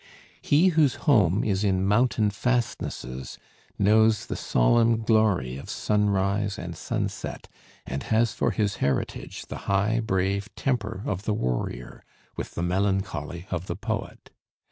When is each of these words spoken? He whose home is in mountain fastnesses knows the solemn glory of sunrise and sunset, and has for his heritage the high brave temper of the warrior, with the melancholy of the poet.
He 0.41 0.69
whose 0.69 0.95
home 1.05 1.43
is 1.43 1.63
in 1.63 1.85
mountain 1.85 2.31
fastnesses 2.31 3.37
knows 3.77 4.25
the 4.25 4.35
solemn 4.35 5.03
glory 5.03 5.57
of 5.57 5.69
sunrise 5.69 6.57
and 6.57 6.75
sunset, 6.75 7.47
and 7.85 8.01
has 8.01 8.33
for 8.33 8.49
his 8.49 8.77
heritage 8.77 9.45
the 9.45 9.57
high 9.69 9.99
brave 9.99 10.49
temper 10.55 11.03
of 11.05 11.25
the 11.25 11.35
warrior, 11.35 12.03
with 12.35 12.55
the 12.55 12.63
melancholy 12.63 13.45
of 13.51 13.67
the 13.67 13.75
poet. 13.75 14.31